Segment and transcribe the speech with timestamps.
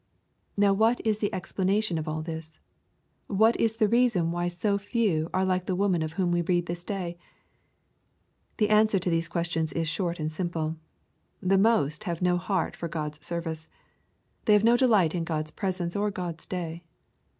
[0.57, 2.59] Now what is the explanation of all this?
[3.27, 6.65] What is the reason why so few are like the woman of whom we read
[6.65, 7.19] this day?
[8.57, 10.75] The answer to these questions is short and simple.
[11.39, 13.69] The most have no heart for God's service.
[14.45, 16.81] They have no delight in God's presence or God's day.